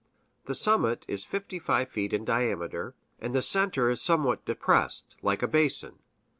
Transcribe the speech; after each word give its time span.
The 0.45 0.55
summit 0.55 1.05
is 1.07 1.23
fifty 1.25 1.59
five 1.59 1.89
feet 1.89 2.11
in 2.11 2.25
diameter, 2.25 2.95
and 3.19 3.35
the 3.35 3.41
center 3.43 3.95
somewhat 3.95 4.45
depressed, 4.45 5.15
like 5.21 5.43
a 5.43 5.47
basin. 5.47 5.99